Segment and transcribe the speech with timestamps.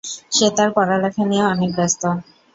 [0.31, 2.01] সে তার পড়ালেখা নিয়ে অনেক ব্যস্ত।